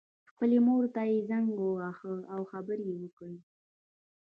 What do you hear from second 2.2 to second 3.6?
او خبرې یې وکړې